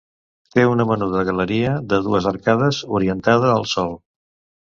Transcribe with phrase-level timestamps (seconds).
[0.53, 3.97] Té una menuda galeria de dues arcades, orientada al sol.